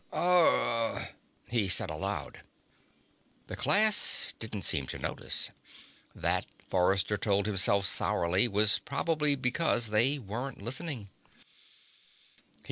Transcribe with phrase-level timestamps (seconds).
[0.13, 1.13] "Urg..."
[1.51, 2.41] he said aloud.
[3.45, 5.51] The class didn't seem to notice.
[6.15, 11.11] That, Forrester told himself sourly, was probably because they weren't listening.